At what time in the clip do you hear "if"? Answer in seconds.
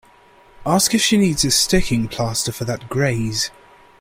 0.95-1.01